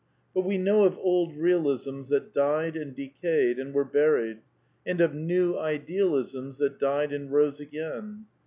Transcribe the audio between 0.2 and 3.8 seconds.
But we know of Old Bealisms that died and decayed, and